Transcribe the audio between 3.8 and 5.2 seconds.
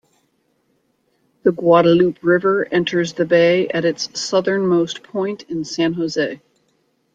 it southernmost